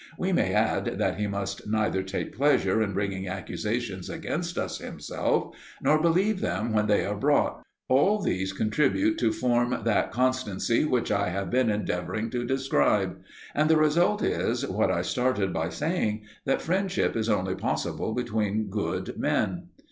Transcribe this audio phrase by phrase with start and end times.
[0.17, 5.55] We may add, that he must neither take pleasure in bringing accusations against us himself,
[5.79, 7.63] nor believe them when they are brought.
[7.87, 13.19] All these contribute to form that constancy which I have been endeavouring to describe.
[13.53, 18.71] And the result is, what I started by saying, that friendship is only possible between
[18.71, 19.67] good men.